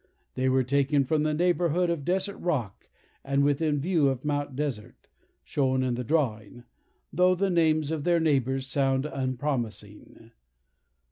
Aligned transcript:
They 0.33 0.49
were 0.49 0.63
taken 0.63 1.03
from 1.03 1.21
the 1.21 1.33
neighbourhood 1.35 1.91
of 1.91 2.03
Desert 2.03 2.37
Rock, 2.37 2.89
and 3.23 3.43
within 3.43 3.79
view 3.79 4.09
of 4.09 4.25
Mount 4.25 4.55
Desert, 4.55 5.07
(shown 5.43 5.83
in 5.83 5.93
the 5.93 6.03
drawing,) 6.03 6.63
though 7.13 7.35
the 7.35 7.51
names 7.51 7.91
of 7.91 8.03
their 8.03 8.19
neighbours 8.19 8.65
sound 8.65 9.05
unpromising. 9.05 10.31